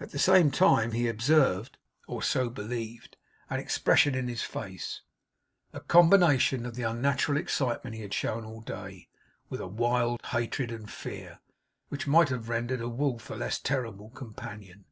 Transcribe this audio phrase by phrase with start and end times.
[0.00, 1.78] At the same time he observed
[2.08, 3.16] (or so believed)
[3.48, 5.02] an expression in his face
[5.72, 9.08] a combination of the unnatural excitement he had shown all day,
[9.48, 11.38] with a wild hatred and fear
[11.88, 14.86] which might have rendered a wolf a less terrible companion.